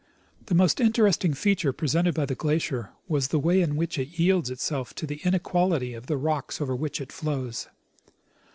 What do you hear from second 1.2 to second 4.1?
feature presented by the glacier was the way in which